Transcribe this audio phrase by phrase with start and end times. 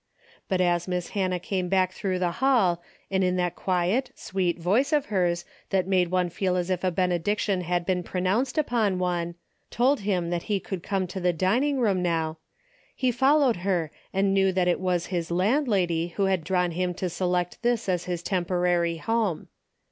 [0.49, 4.91] But as Miss Hannah came back through the hall and in that quiet sweet voice
[4.91, 8.97] of hers that made one feel as if a bene diction had been pronounced upon
[8.97, 9.35] one,
[9.69, 12.39] told him that he could come to the dining room now,
[12.95, 17.07] he followed her and knew that it was his landlady who had drawn him to
[17.07, 19.49] select this as his temporary home.